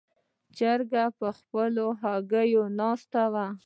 چرګه 0.57 1.03
په 1.19 1.27
خپلو 1.39 1.85
هګیو 2.01 2.63
ناستې 2.79 3.23
وه. 3.33 3.47